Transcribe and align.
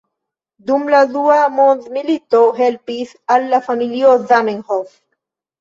Dum 0.69 0.87
la 0.93 1.01
dua 1.17 1.35
mondmilito 1.57 2.41
helpis 2.63 3.13
al 3.37 3.47
la 3.53 3.63
familio 3.71 4.17
Zamenhof. 4.33 4.99